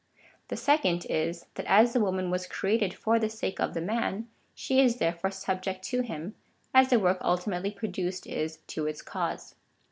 [0.47, 4.27] The second is, that as the woman was created for the sake of the man,
[4.55, 6.33] she is therefore subject to him,
[6.73, 9.53] as the work ultimately produced is to its cause.